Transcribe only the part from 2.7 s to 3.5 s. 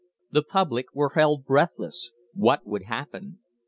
happen?